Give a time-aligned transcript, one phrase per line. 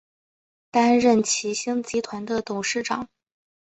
[0.71, 3.07] 担任齐星集团的董事长。